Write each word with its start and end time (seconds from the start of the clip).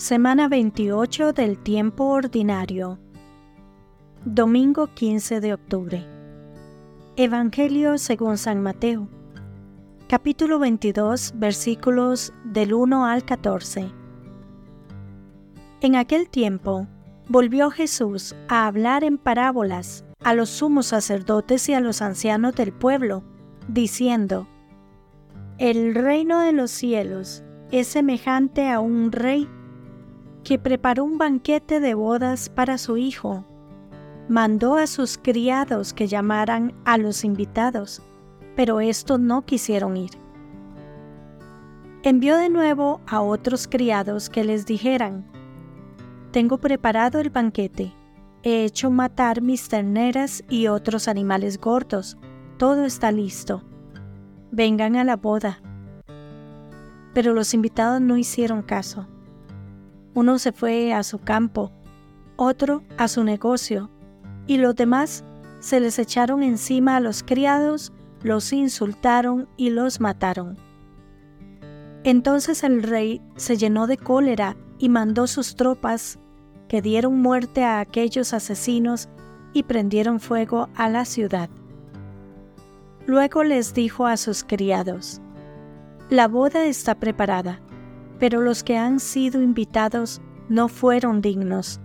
Semana 0.00 0.48
28 0.48 1.34
del 1.34 1.58
tiempo 1.58 2.04
ordinario. 2.04 2.98
Domingo 4.24 4.86
15 4.86 5.42
de 5.42 5.52
octubre. 5.52 6.06
Evangelio 7.16 7.98
según 7.98 8.38
San 8.38 8.62
Mateo. 8.62 9.08
Capítulo 10.08 10.58
22 10.58 11.34
versículos 11.36 12.32
del 12.44 12.72
1 12.72 13.04
al 13.04 13.26
14. 13.26 13.92
En 15.82 15.96
aquel 15.96 16.30
tiempo 16.30 16.86
volvió 17.28 17.70
Jesús 17.70 18.34
a 18.48 18.66
hablar 18.66 19.04
en 19.04 19.18
parábolas 19.18 20.06
a 20.24 20.32
los 20.32 20.48
sumos 20.48 20.86
sacerdotes 20.86 21.68
y 21.68 21.74
a 21.74 21.80
los 21.80 22.00
ancianos 22.00 22.54
del 22.54 22.72
pueblo, 22.72 23.22
diciendo, 23.68 24.48
El 25.58 25.94
reino 25.94 26.40
de 26.40 26.54
los 26.54 26.70
cielos 26.70 27.44
es 27.70 27.86
semejante 27.86 28.70
a 28.70 28.80
un 28.80 29.12
rey 29.12 29.46
que 30.44 30.58
preparó 30.58 31.04
un 31.04 31.18
banquete 31.18 31.80
de 31.80 31.94
bodas 31.94 32.48
para 32.48 32.78
su 32.78 32.96
hijo. 32.96 33.44
Mandó 34.28 34.76
a 34.76 34.86
sus 34.86 35.18
criados 35.18 35.92
que 35.92 36.06
llamaran 36.06 36.74
a 36.84 36.98
los 36.98 37.24
invitados, 37.24 38.02
pero 38.56 38.80
estos 38.80 39.20
no 39.20 39.44
quisieron 39.44 39.96
ir. 39.96 40.10
Envió 42.02 42.36
de 42.36 42.48
nuevo 42.48 43.00
a 43.06 43.20
otros 43.20 43.68
criados 43.68 44.30
que 44.30 44.44
les 44.44 44.66
dijeran, 44.66 45.26
Tengo 46.30 46.58
preparado 46.58 47.18
el 47.18 47.30
banquete, 47.30 47.92
he 48.42 48.64
hecho 48.64 48.90
matar 48.90 49.42
mis 49.42 49.68
terneras 49.68 50.42
y 50.48 50.68
otros 50.68 51.08
animales 51.08 51.58
gordos, 51.58 52.16
todo 52.56 52.84
está 52.84 53.12
listo. 53.12 53.62
Vengan 54.50 54.96
a 54.96 55.04
la 55.04 55.16
boda. 55.16 55.60
Pero 57.12 57.34
los 57.34 57.52
invitados 57.52 58.00
no 58.00 58.16
hicieron 58.16 58.62
caso 58.62 59.06
uno 60.14 60.38
se 60.38 60.52
fue 60.52 60.92
a 60.92 61.02
su 61.02 61.18
campo, 61.18 61.72
otro 62.36 62.82
a 62.96 63.08
su 63.08 63.24
negocio, 63.24 63.90
y 64.46 64.56
los 64.56 64.74
demás 64.74 65.24
se 65.60 65.78
les 65.78 65.98
echaron 65.98 66.42
encima 66.42 66.96
a 66.96 67.00
los 67.00 67.22
criados, 67.22 67.92
los 68.22 68.52
insultaron 68.52 69.48
y 69.56 69.70
los 69.70 70.00
mataron. 70.00 70.56
Entonces 72.02 72.64
el 72.64 72.82
rey 72.82 73.22
se 73.36 73.56
llenó 73.56 73.86
de 73.86 73.98
cólera 73.98 74.56
y 74.78 74.88
mandó 74.88 75.26
sus 75.26 75.54
tropas, 75.54 76.18
que 76.66 76.80
dieron 76.80 77.20
muerte 77.20 77.64
a 77.64 77.80
aquellos 77.80 78.32
asesinos 78.32 79.08
y 79.52 79.64
prendieron 79.64 80.20
fuego 80.20 80.68
a 80.76 80.88
la 80.88 81.04
ciudad. 81.04 81.50
Luego 83.06 83.42
les 83.42 83.74
dijo 83.74 84.06
a 84.06 84.16
sus 84.16 84.44
criados, 84.44 85.20
La 86.10 86.28
boda 86.28 86.64
está 86.64 86.94
preparada 86.94 87.60
pero 88.20 88.42
los 88.42 88.62
que 88.62 88.76
han 88.76 89.00
sido 89.00 89.42
invitados 89.42 90.20
no 90.48 90.68
fueron 90.68 91.22
dignos. 91.22 91.80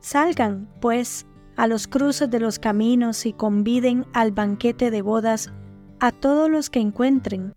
Salgan, 0.00 0.68
pues, 0.80 1.26
a 1.56 1.66
los 1.66 1.86
cruces 1.86 2.30
de 2.30 2.40
los 2.40 2.58
caminos 2.58 3.26
y 3.26 3.32
conviden 3.32 4.06
al 4.14 4.32
banquete 4.32 4.90
de 4.90 5.02
bodas 5.02 5.52
a 6.00 6.10
todos 6.10 6.50
los 6.50 6.70
que 6.70 6.80
encuentren. 6.80 7.54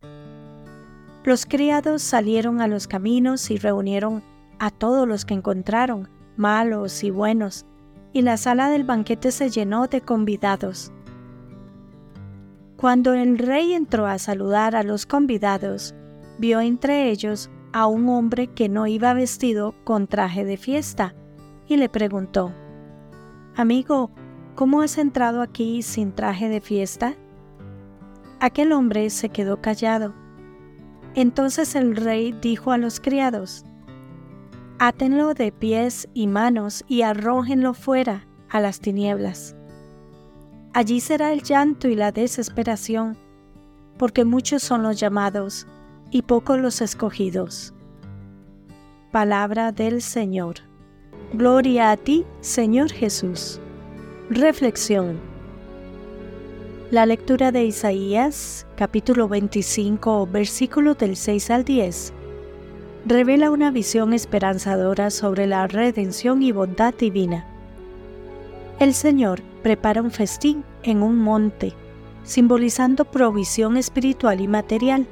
Los 1.23 1.45
criados 1.45 2.03
salieron 2.03 2.61
a 2.61 2.67
los 2.67 2.87
caminos 2.87 3.49
y 3.49 3.57
reunieron 3.57 4.21
a 4.59 4.69
todos 4.69 5.07
los 5.07 5.25
que 5.25 5.33
encontraron, 5.33 6.09
malos 6.35 7.03
y 7.03 7.09
buenos, 7.09 7.65
y 8.13 8.21
la 8.21 8.37
sala 8.37 8.69
del 8.69 8.83
banquete 8.83 9.31
se 9.31 9.49
llenó 9.49 9.87
de 9.87 10.01
convidados. 10.01 10.91
Cuando 12.77 13.13
el 13.13 13.39
rey 13.39 13.73
entró 13.73 14.05
a 14.05 14.19
saludar 14.19 14.75
a 14.75 14.83
los 14.83 15.05
convidados, 15.05 15.95
vio 16.37 16.61
entre 16.61 17.09
ellos 17.09 17.49
a 17.73 17.87
un 17.87 18.07
hombre 18.09 18.47
que 18.47 18.69
no 18.69 18.87
iba 18.87 19.13
vestido 19.13 19.75
con 19.83 20.07
traje 20.07 20.45
de 20.45 20.57
fiesta 20.57 21.13
y 21.67 21.77
le 21.77 21.89
preguntó, 21.89 22.53
Amigo, 23.55 24.11
¿cómo 24.55 24.81
has 24.81 24.97
entrado 24.97 25.41
aquí 25.41 25.81
sin 25.81 26.13
traje 26.13 26.49
de 26.49 26.61
fiesta? 26.61 27.15
Aquel 28.39 28.71
hombre 28.71 29.09
se 29.09 29.29
quedó 29.29 29.61
callado. 29.61 30.13
Entonces 31.15 31.75
el 31.75 31.95
rey 31.95 32.33
dijo 32.41 32.71
a 32.71 32.77
los 32.77 32.99
criados, 32.99 33.65
Átenlo 34.77 35.33
de 35.33 35.51
pies 35.53 36.09
y 36.13 36.27
manos 36.27 36.83
y 36.87 37.01
arrójenlo 37.01 37.73
fuera 37.73 38.27
a 38.49 38.59
las 38.59 38.81
tinieblas. 38.81 39.55
Allí 40.73 40.99
será 40.99 41.31
el 41.31 41.43
llanto 41.43 41.87
y 41.87 41.95
la 41.95 42.11
desesperación, 42.11 43.17
porque 43.97 44.25
muchos 44.25 44.61
son 44.61 44.83
los 44.83 44.99
llamados 44.99 45.65
y 46.15 46.21
pocos 46.21 46.57
los 46.57 46.79
escogidos. 46.79 47.73
Palabra 49.11 49.73
del 49.73 50.01
Señor. 50.01 50.59
Gloria 51.33 51.91
a 51.91 51.97
ti, 51.97 52.23
Señor 52.39 52.89
Jesús. 52.89 53.59
Reflexión. 54.29 55.19
La 56.89 57.05
lectura 57.05 57.51
de 57.51 57.65
Isaías, 57.65 58.65
capítulo 58.77 59.27
25, 59.27 60.25
versículos 60.27 60.97
del 60.99 61.17
6 61.17 61.49
al 61.49 61.65
10, 61.65 62.13
revela 63.05 63.51
una 63.51 63.69
visión 63.69 64.13
esperanzadora 64.13 65.09
sobre 65.09 65.47
la 65.47 65.67
redención 65.67 66.41
y 66.41 66.53
bondad 66.53 66.93
divina. 66.93 67.45
El 68.79 68.93
Señor 68.93 69.41
prepara 69.63 70.01
un 70.01 70.11
festín 70.11 70.63
en 70.81 71.03
un 71.03 71.17
monte, 71.17 71.73
simbolizando 72.23 73.03
provisión 73.03 73.75
espiritual 73.75 74.39
y 74.39 74.47
material 74.47 75.07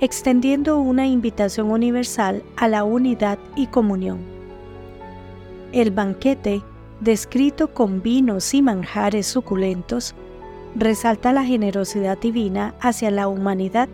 extendiendo 0.00 0.78
una 0.78 1.06
invitación 1.06 1.70
universal 1.70 2.42
a 2.56 2.68
la 2.68 2.84
unidad 2.84 3.38
y 3.56 3.66
comunión. 3.66 4.18
El 5.72 5.90
banquete, 5.90 6.62
descrito 7.00 7.74
con 7.74 8.00
vinos 8.02 8.54
y 8.54 8.62
manjares 8.62 9.26
suculentos, 9.26 10.14
resalta 10.76 11.32
la 11.32 11.44
generosidad 11.44 12.18
divina 12.18 12.74
hacia 12.80 13.10
la 13.10 13.28
humanidad. 13.28 13.88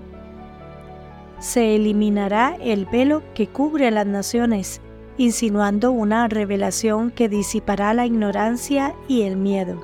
Se 1.38 1.74
eliminará 1.74 2.56
el 2.60 2.86
velo 2.86 3.22
que 3.34 3.46
cubre 3.46 3.88
a 3.88 3.90
las 3.90 4.06
naciones, 4.06 4.80
insinuando 5.16 5.90
una 5.92 6.28
revelación 6.28 7.10
que 7.10 7.28
disipará 7.28 7.94
la 7.94 8.06
ignorancia 8.06 8.94
y 9.08 9.22
el 9.22 9.36
miedo. 9.36 9.80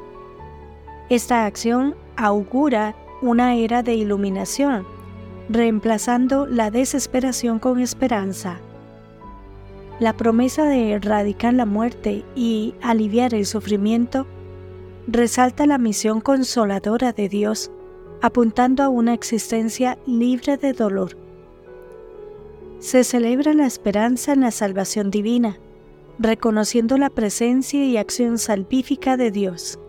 Esta 1.08 1.46
acción 1.46 1.94
augura 2.16 2.94
una 3.22 3.54
era 3.54 3.82
de 3.82 3.94
iluminación 3.94 4.86
reemplazando 5.50 6.46
la 6.46 6.70
desesperación 6.70 7.58
con 7.58 7.80
esperanza. 7.80 8.60
La 9.98 10.16
promesa 10.16 10.64
de 10.64 10.92
erradicar 10.92 11.52
la 11.54 11.66
muerte 11.66 12.24
y 12.36 12.74
aliviar 12.80 13.34
el 13.34 13.44
sufrimiento 13.44 14.26
resalta 15.08 15.66
la 15.66 15.76
misión 15.76 16.20
consoladora 16.20 17.12
de 17.12 17.28
Dios, 17.28 17.72
apuntando 18.22 18.84
a 18.84 18.88
una 18.88 19.12
existencia 19.12 19.98
libre 20.06 20.56
de 20.56 20.72
dolor. 20.72 21.16
Se 22.78 23.02
celebra 23.02 23.52
la 23.52 23.66
esperanza 23.66 24.32
en 24.32 24.42
la 24.42 24.52
salvación 24.52 25.10
divina, 25.10 25.58
reconociendo 26.20 26.96
la 26.96 27.10
presencia 27.10 27.84
y 27.84 27.96
acción 27.96 28.38
salvífica 28.38 29.16
de 29.16 29.32
Dios. 29.32 29.80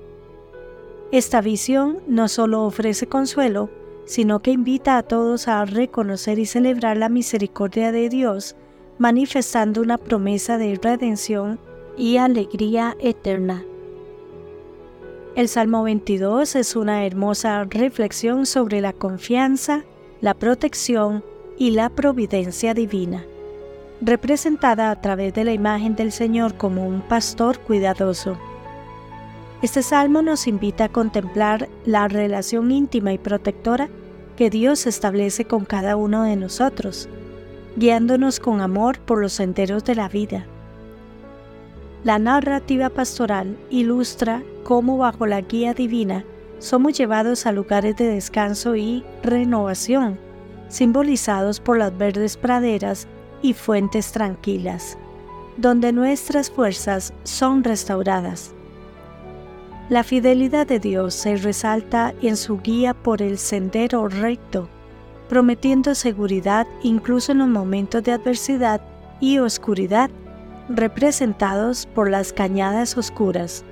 Esta 1.11 1.39
visión 1.39 1.99
no 2.07 2.27
solo 2.27 2.63
ofrece 2.63 3.05
consuelo, 3.05 3.69
sino 4.05 4.39
que 4.39 4.51
invita 4.51 4.97
a 4.97 5.03
todos 5.03 5.47
a 5.47 5.65
reconocer 5.65 6.39
y 6.39 6.45
celebrar 6.45 6.97
la 6.97 7.09
misericordia 7.09 7.91
de 7.91 8.09
Dios, 8.09 8.55
manifestando 8.97 9.81
una 9.81 9.97
promesa 9.97 10.57
de 10.57 10.79
redención 10.81 11.59
y 11.97 12.17
alegría 12.17 12.95
eterna. 12.99 13.63
El 15.35 15.47
Salmo 15.47 15.83
22 15.83 16.55
es 16.55 16.75
una 16.75 17.05
hermosa 17.05 17.63
reflexión 17.63 18.45
sobre 18.45 18.81
la 18.81 18.91
confianza, 18.91 19.83
la 20.19 20.33
protección 20.33 21.23
y 21.57 21.71
la 21.71 21.89
providencia 21.89 22.73
divina, 22.73 23.25
representada 24.01 24.91
a 24.91 24.99
través 24.99 25.33
de 25.33 25.45
la 25.45 25.53
imagen 25.53 25.95
del 25.95 26.11
Señor 26.11 26.55
como 26.57 26.85
un 26.85 27.01
pastor 27.01 27.59
cuidadoso. 27.59 28.37
Este 29.61 29.83
salmo 29.83 30.23
nos 30.23 30.47
invita 30.47 30.85
a 30.85 30.89
contemplar 30.89 31.69
la 31.85 32.07
relación 32.07 32.71
íntima 32.71 33.13
y 33.13 33.19
protectora 33.19 33.89
que 34.35 34.49
Dios 34.49 34.87
establece 34.87 35.45
con 35.45 35.65
cada 35.65 35.95
uno 35.95 36.23
de 36.23 36.35
nosotros, 36.35 37.07
guiándonos 37.75 38.39
con 38.39 38.59
amor 38.59 38.97
por 38.99 39.21
los 39.21 39.33
senderos 39.33 39.83
de 39.83 39.93
la 39.93 40.09
vida. 40.09 40.47
La 42.03 42.17
narrativa 42.17 42.89
pastoral 42.89 43.55
ilustra 43.69 44.41
cómo 44.63 44.97
bajo 44.97 45.27
la 45.27 45.41
guía 45.41 45.75
divina 45.75 46.25
somos 46.57 46.97
llevados 46.97 47.45
a 47.45 47.51
lugares 47.51 47.95
de 47.97 48.07
descanso 48.07 48.75
y 48.75 49.03
renovación, 49.21 50.17
simbolizados 50.69 51.59
por 51.59 51.77
las 51.77 51.95
verdes 51.95 52.35
praderas 52.35 53.07
y 53.43 53.53
fuentes 53.53 54.11
tranquilas, 54.11 54.97
donde 55.57 55.91
nuestras 55.91 56.49
fuerzas 56.49 57.13
son 57.23 57.63
restauradas. 57.63 58.55
La 59.91 60.05
fidelidad 60.05 60.67
de 60.67 60.79
Dios 60.79 61.13
se 61.13 61.35
resalta 61.35 62.13
en 62.21 62.37
su 62.37 62.61
guía 62.61 62.93
por 62.93 63.21
el 63.21 63.37
sendero 63.37 64.07
recto, 64.07 64.69
prometiendo 65.27 65.95
seguridad 65.95 66.65
incluso 66.81 67.33
en 67.33 67.39
los 67.39 67.49
momentos 67.49 68.01
de 68.01 68.13
adversidad 68.13 68.79
y 69.19 69.39
oscuridad, 69.39 70.09
representados 70.69 71.87
por 71.87 72.09
las 72.09 72.31
cañadas 72.31 72.97
oscuras. 72.97 73.65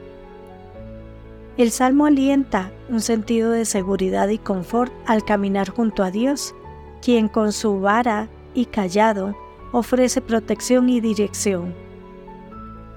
El 1.56 1.72
salmo 1.72 2.06
alienta 2.06 2.70
un 2.90 3.00
sentido 3.00 3.52
de 3.52 3.64
seguridad 3.64 4.28
y 4.28 4.40
confort 4.40 4.92
al 5.06 5.24
caminar 5.24 5.70
junto 5.70 6.04
a 6.04 6.12
Dios, 6.12 6.54
quien 7.02 7.30
con 7.30 7.54
su 7.54 7.80
vara 7.80 8.28
y 8.54 8.66
callado 8.66 9.38
ofrece 9.72 10.20
protección 10.20 10.90
y 10.90 11.00
dirección. 11.00 11.74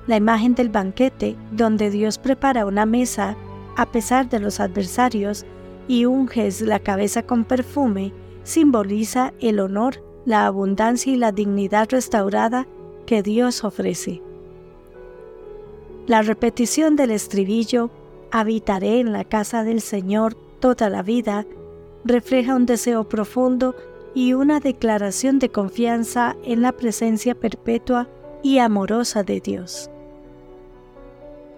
La 0.07 0.17
imagen 0.17 0.55
del 0.55 0.69
banquete, 0.69 1.37
donde 1.53 1.91
Dios 1.91 2.19
prepara 2.19 2.67
una 2.67 2.87
mesa 2.87 3.37
a 3.77 3.87
pesar 3.87 4.29
de 4.29 4.41
los 4.41 4.61
adversarios 4.61 5.47
y 5.89 6.05
unges 6.05 6.61
la 6.61 6.81
cabeza 6.81 7.23
con 7.23 7.45
perfume, 7.45 8.13
simboliza 8.43 9.33
el 9.41 9.61
honor, 9.61 10.03
la 10.25 10.47
abundancia 10.47 11.13
y 11.13 11.17
la 11.17 11.33
dignidad 11.33 11.89
restaurada 11.91 12.67
que 13.07 13.23
Dios 13.23 13.65
ofrece. 13.65 14.23
La 16.07 16.23
repetición 16.23 16.97
del 16.97 17.13
estribillo 17.13 17.91
habitaré 18.31 19.01
en 19.01 19.13
la 19.13 19.25
casa 19.25 19.63
del 19.63 19.81
Señor 19.81 20.35
toda 20.59 20.91
la 20.91 21.03
vida, 21.03 21.47
refleja 22.05 22.57
un 22.57 22.67
deseo 22.67 23.09
profundo 23.09 23.77
y 24.15 24.33
una 24.33 24.61
declaración 24.61 25.39
de 25.39 25.49
confianza 25.49 26.37
en 26.45 26.63
la 26.63 26.73
presencia 26.73 27.35
perpetua 27.35 28.09
y 28.43 28.59
amorosa 28.59 29.23
de 29.23 29.41
Dios. 29.41 29.91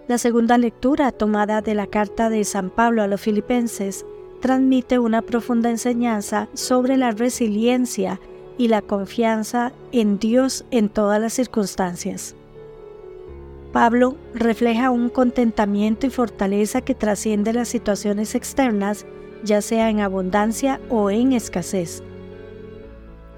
La 0.07 0.19
segunda 0.19 0.59
lectura 0.59 1.13
tomada 1.13 1.63
de 1.63 1.75
la 1.75 1.87
carta 1.87 2.29
de 2.29 2.45
San 2.45 2.71
Pablo 2.71 3.03
a 3.03 3.07
los 3.07 3.21
filipenses 3.21 4.05
transmite 4.41 4.99
una 4.99 5.23
profunda 5.23 5.71
enseñanza 5.71 6.49
sobre 6.53 6.99
la 6.99 7.11
resiliencia 7.13 8.21
y 8.59 8.69
la 8.69 8.83
confianza 8.83 9.73
en 9.93 10.19
Dios 10.19 10.67
en 10.71 10.91
todas 10.91 11.21
las 11.21 11.33
circunstancias. 11.33 12.37
Pablo 13.73 14.17
refleja 14.35 14.91
un 14.91 15.09
contentamiento 15.09 16.07
y 16.07 16.11
fortaleza 16.11 16.83
que 16.83 16.95
trasciende 16.95 17.53
las 17.53 17.69
situaciones 17.69 18.35
externas, 18.35 19.07
ya 19.43 19.63
sea 19.63 19.91
en 19.91 20.01
abundancia 20.01 20.81
o 20.91 21.11
en 21.11 21.33
escasez. 21.33 22.03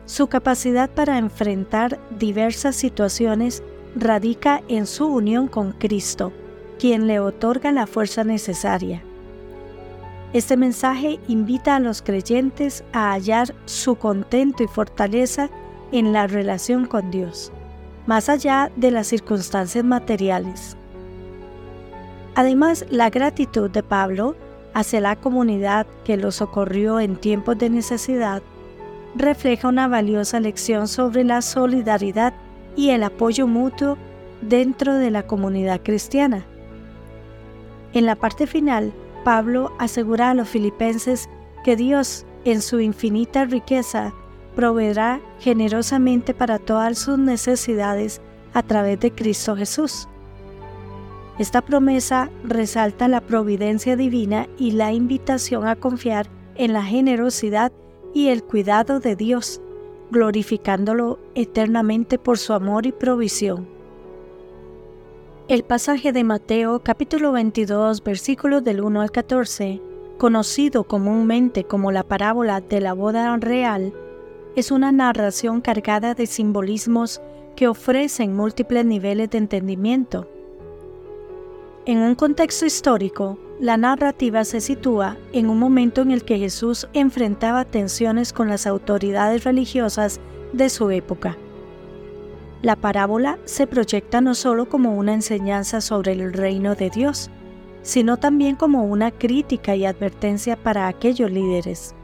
Su 0.06 0.28
capacidad 0.28 0.88
para 0.88 1.18
enfrentar 1.18 1.98
diversas 2.18 2.76
situaciones 2.76 3.62
radica 3.94 4.62
en 4.68 4.86
su 4.86 5.06
unión 5.06 5.48
con 5.48 5.72
Cristo, 5.72 6.32
quien 6.78 7.06
le 7.06 7.20
otorga 7.20 7.72
la 7.72 7.86
fuerza 7.86 8.24
necesaria. 8.24 9.02
Este 10.32 10.56
mensaje 10.56 11.20
invita 11.28 11.76
a 11.76 11.80
los 11.80 12.02
creyentes 12.02 12.84
a 12.92 13.12
hallar 13.12 13.54
su 13.64 13.96
contento 13.96 14.62
y 14.62 14.68
fortaleza 14.68 15.50
en 15.92 16.12
la 16.12 16.26
relación 16.26 16.86
con 16.86 17.10
Dios 17.10 17.52
más 18.06 18.28
allá 18.28 18.70
de 18.76 18.90
las 18.90 19.08
circunstancias 19.08 19.84
materiales. 19.84 20.76
Además, 22.34 22.86
la 22.88 23.10
gratitud 23.10 23.70
de 23.70 23.82
Pablo 23.82 24.36
hacia 24.74 25.00
la 25.00 25.16
comunidad 25.16 25.86
que 26.04 26.16
lo 26.16 26.30
socorrió 26.30 27.00
en 27.00 27.16
tiempos 27.16 27.58
de 27.58 27.70
necesidad 27.70 28.42
refleja 29.16 29.68
una 29.68 29.88
valiosa 29.88 30.40
lección 30.40 30.88
sobre 30.88 31.24
la 31.24 31.42
solidaridad 31.42 32.34
y 32.76 32.90
el 32.90 33.02
apoyo 33.02 33.46
mutuo 33.46 33.96
dentro 34.42 34.94
de 34.94 35.10
la 35.10 35.26
comunidad 35.26 35.80
cristiana. 35.82 36.44
En 37.92 38.04
la 38.04 38.16
parte 38.16 38.46
final, 38.46 38.92
Pablo 39.24 39.72
asegura 39.78 40.30
a 40.30 40.34
los 40.34 40.48
filipenses 40.48 41.28
que 41.64 41.76
Dios, 41.76 42.26
en 42.44 42.62
su 42.62 42.80
infinita 42.80 43.44
riqueza, 43.44 44.12
proveerá 44.54 45.20
generosamente 45.40 46.34
para 46.34 46.58
todas 46.58 46.98
sus 46.98 47.18
necesidades 47.18 48.20
a 48.54 48.62
través 48.62 49.00
de 49.00 49.10
Cristo 49.10 49.56
Jesús. 49.56 50.08
Esta 51.38 51.60
promesa 51.60 52.30
resalta 52.44 53.08
la 53.08 53.20
providencia 53.20 53.96
divina 53.96 54.48
y 54.58 54.70
la 54.72 54.92
invitación 54.92 55.66
a 55.66 55.76
confiar 55.76 56.28
en 56.54 56.72
la 56.72 56.82
generosidad 56.82 57.72
y 58.16 58.30
el 58.30 58.42
cuidado 58.42 58.98
de 58.98 59.14
Dios, 59.14 59.60
glorificándolo 60.10 61.18
eternamente 61.34 62.18
por 62.18 62.38
su 62.38 62.54
amor 62.54 62.86
y 62.86 62.92
provisión. 62.92 63.68
El 65.48 65.64
pasaje 65.64 66.12
de 66.12 66.24
Mateo 66.24 66.80
capítulo 66.82 67.32
22 67.32 68.02
versículos 68.02 68.64
del 68.64 68.80
1 68.80 69.02
al 69.02 69.10
14, 69.10 69.82
conocido 70.16 70.84
comúnmente 70.84 71.64
como 71.64 71.92
la 71.92 72.04
parábola 72.04 72.62
de 72.62 72.80
la 72.80 72.94
boda 72.94 73.36
real, 73.36 73.92
es 74.56 74.70
una 74.70 74.92
narración 74.92 75.60
cargada 75.60 76.14
de 76.14 76.26
simbolismos 76.26 77.20
que 77.54 77.68
ofrecen 77.68 78.34
múltiples 78.34 78.86
niveles 78.86 79.28
de 79.28 79.36
entendimiento. 79.36 80.26
En 81.86 81.98
un 81.98 82.16
contexto 82.16 82.66
histórico, 82.66 83.38
la 83.60 83.76
narrativa 83.76 84.42
se 84.42 84.60
sitúa 84.60 85.16
en 85.32 85.48
un 85.48 85.60
momento 85.60 86.02
en 86.02 86.10
el 86.10 86.24
que 86.24 86.36
Jesús 86.36 86.88
enfrentaba 86.94 87.64
tensiones 87.64 88.32
con 88.32 88.48
las 88.48 88.66
autoridades 88.66 89.44
religiosas 89.44 90.18
de 90.52 90.68
su 90.68 90.90
época. 90.90 91.36
La 92.60 92.74
parábola 92.74 93.38
se 93.44 93.68
proyecta 93.68 94.20
no 94.20 94.34
solo 94.34 94.68
como 94.68 94.96
una 94.96 95.14
enseñanza 95.14 95.80
sobre 95.80 96.14
el 96.14 96.32
reino 96.32 96.74
de 96.74 96.90
Dios, 96.90 97.30
sino 97.82 98.16
también 98.16 98.56
como 98.56 98.84
una 98.84 99.12
crítica 99.12 99.76
y 99.76 99.86
advertencia 99.86 100.56
para 100.56 100.88
aquellos 100.88 101.30
líderes. 101.30 101.94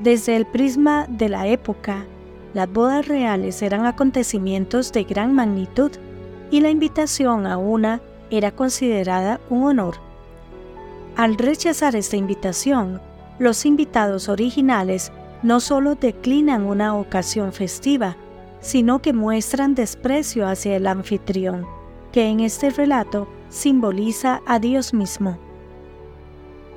Desde 0.00 0.34
el 0.34 0.46
prisma 0.46 1.06
de 1.08 1.28
la 1.28 1.46
época, 1.46 2.06
las 2.54 2.68
bodas 2.68 3.06
reales 3.06 3.62
eran 3.62 3.86
acontecimientos 3.86 4.90
de 4.90 5.04
gran 5.04 5.32
magnitud 5.32 5.92
y 6.50 6.60
la 6.60 6.70
invitación 6.70 7.46
a 7.46 7.56
una 7.56 8.02
era 8.32 8.50
considerada 8.50 9.40
un 9.50 9.64
honor. 9.64 9.96
Al 11.16 11.36
rechazar 11.36 11.94
esta 11.94 12.16
invitación, 12.16 13.00
los 13.38 13.66
invitados 13.66 14.28
originales 14.28 15.12
no 15.42 15.60
solo 15.60 15.94
declinan 15.94 16.64
una 16.64 16.96
ocasión 16.96 17.52
festiva, 17.52 18.16
sino 18.60 19.02
que 19.02 19.12
muestran 19.12 19.74
desprecio 19.74 20.48
hacia 20.48 20.76
el 20.76 20.86
anfitrión, 20.86 21.66
que 22.10 22.28
en 22.28 22.40
este 22.40 22.70
relato 22.70 23.28
simboliza 23.50 24.40
a 24.46 24.58
Dios 24.58 24.94
mismo. 24.94 25.36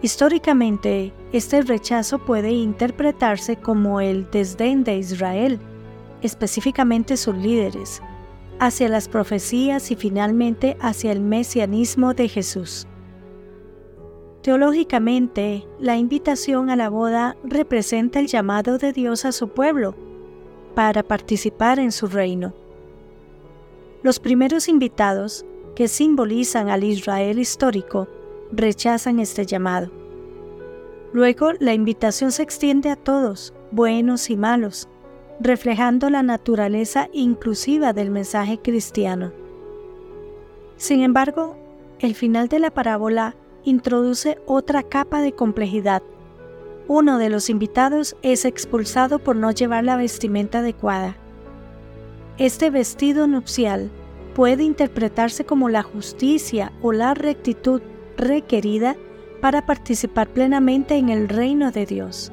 Históricamente, 0.01 1.13
este 1.31 1.61
rechazo 1.61 2.19
puede 2.19 2.51
interpretarse 2.51 3.55
como 3.55 4.01
el 4.01 4.29
desdén 4.29 4.83
de 4.83 4.97
Israel, 4.97 5.59
específicamente 6.21 7.15
sus 7.15 7.35
líderes, 7.35 8.01
hacia 8.59 8.89
las 8.89 9.07
profecías 9.07 9.91
y 9.91 9.95
finalmente 9.95 10.77
hacia 10.79 11.11
el 11.11 11.21
mesianismo 11.21 12.13
de 12.13 12.29
Jesús. 12.29 12.87
Teológicamente, 14.41 15.67
la 15.79 15.97
invitación 15.97 16.69
a 16.69 16.75
la 16.75 16.89
boda 16.89 17.35
representa 17.43 18.19
el 18.19 18.27
llamado 18.27 18.77
de 18.77 18.93
Dios 18.93 19.25
a 19.25 19.31
su 19.31 19.49
pueblo 19.49 19.95
para 20.75 21.01
participar 21.01 21.79
en 21.79 21.91
su 21.91 22.07
reino. 22.07 22.53
Los 24.03 24.19
primeros 24.19 24.67
invitados, 24.67 25.45
que 25.75 25.87
simbolizan 25.87 26.69
al 26.69 26.83
Israel 26.83 27.39
histórico, 27.39 28.07
rechazan 28.51 29.19
este 29.19 29.45
llamado. 29.45 29.91
Luego 31.11 31.53
la 31.59 31.73
invitación 31.73 32.31
se 32.31 32.43
extiende 32.43 32.89
a 32.89 32.95
todos, 32.95 33.53
buenos 33.71 34.29
y 34.29 34.37
malos, 34.37 34.87
reflejando 35.39 36.09
la 36.09 36.23
naturaleza 36.23 37.09
inclusiva 37.13 37.93
del 37.93 38.09
mensaje 38.09 38.59
cristiano. 38.59 39.31
Sin 40.77 41.01
embargo, 41.01 41.55
el 41.99 42.15
final 42.15 42.47
de 42.47 42.59
la 42.59 42.71
parábola 42.71 43.35
introduce 43.63 44.37
otra 44.45 44.83
capa 44.83 45.21
de 45.21 45.33
complejidad. 45.33 46.03
Uno 46.87 47.17
de 47.17 47.29
los 47.29 47.49
invitados 47.49 48.15
es 48.21 48.45
expulsado 48.45 49.19
por 49.19 49.35
no 49.35 49.51
llevar 49.51 49.83
la 49.83 49.97
vestimenta 49.97 50.59
adecuada. 50.59 51.17
Este 52.37 52.69
vestido 52.69 53.27
nupcial 53.27 53.89
puede 54.35 54.63
interpretarse 54.63 55.45
como 55.45 55.69
la 55.69 55.83
justicia 55.83 56.73
o 56.81 56.91
la 56.91 57.13
rectitud 57.13 57.81
requerida 58.17 58.95
para 59.41 59.65
participar 59.65 60.27
plenamente 60.27 60.95
en 60.95 61.09
el 61.09 61.29
reino 61.29 61.71
de 61.71 61.85
Dios. 61.85 62.31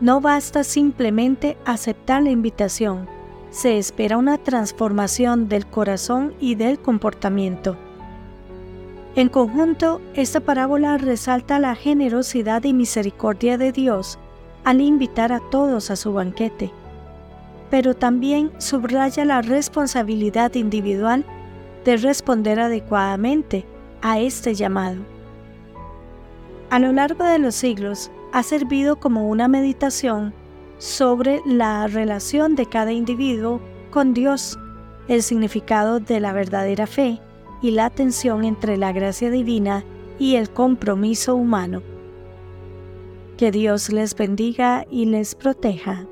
No 0.00 0.22
basta 0.22 0.64
simplemente 0.64 1.58
aceptar 1.66 2.22
la 2.22 2.30
invitación, 2.30 3.06
se 3.50 3.76
espera 3.76 4.16
una 4.16 4.38
transformación 4.38 5.48
del 5.48 5.66
corazón 5.66 6.32
y 6.40 6.54
del 6.54 6.78
comportamiento. 6.78 7.76
En 9.14 9.28
conjunto, 9.28 10.00
esta 10.14 10.40
parábola 10.40 10.96
resalta 10.96 11.58
la 11.58 11.74
generosidad 11.74 12.64
y 12.64 12.72
misericordia 12.72 13.58
de 13.58 13.72
Dios 13.72 14.18
al 14.64 14.80
invitar 14.80 15.32
a 15.32 15.40
todos 15.50 15.90
a 15.90 15.96
su 15.96 16.14
banquete, 16.14 16.70
pero 17.70 17.94
también 17.94 18.52
subraya 18.58 19.24
la 19.26 19.42
responsabilidad 19.42 20.54
individual 20.54 21.26
de 21.84 21.98
responder 21.98 22.58
adecuadamente 22.60 23.66
a 24.00 24.18
este 24.18 24.54
llamado. 24.54 25.02
A 26.70 26.78
lo 26.78 26.92
largo 26.92 27.24
de 27.24 27.38
los 27.38 27.54
siglos 27.54 28.10
ha 28.32 28.42
servido 28.42 28.96
como 28.96 29.28
una 29.28 29.48
meditación 29.48 30.32
sobre 30.78 31.42
la 31.44 31.86
relación 31.86 32.54
de 32.54 32.66
cada 32.66 32.92
individuo 32.92 33.60
con 33.90 34.14
Dios, 34.14 34.58
el 35.08 35.22
significado 35.22 36.00
de 36.00 36.20
la 36.20 36.32
verdadera 36.32 36.86
fe 36.86 37.20
y 37.60 37.72
la 37.72 37.90
tensión 37.90 38.44
entre 38.44 38.76
la 38.76 38.92
gracia 38.92 39.30
divina 39.30 39.84
y 40.18 40.36
el 40.36 40.50
compromiso 40.50 41.34
humano. 41.34 41.82
Que 43.36 43.50
Dios 43.50 43.90
les 43.90 44.14
bendiga 44.14 44.86
y 44.90 45.06
les 45.06 45.34
proteja. 45.34 46.06